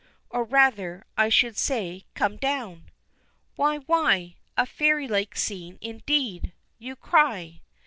[0.31, 2.89] Or, rather, I should say, come down!
[3.55, 4.37] "Why, why!
[4.57, 7.61] A fairylike scene indeed!" you cry.